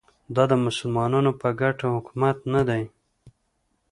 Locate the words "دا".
0.35-0.43